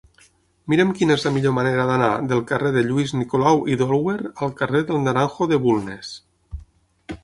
Mira'm 0.71 0.93
quina 0.99 1.17
és 1.19 1.25
la 1.27 1.31
millor 1.35 1.53
manera 1.57 1.85
d'anar 1.91 2.09
del 2.33 2.41
carrer 2.53 2.73
de 2.79 2.85
Lluís 2.89 3.15
Nicolau 3.21 3.63
i 3.75 3.79
d'Olwer 3.83 4.19
al 4.27 4.57
carrer 4.63 4.85
del 4.91 5.03
Naranjo 5.09 5.53
de 5.55 5.65
Bulnes. 5.69 6.15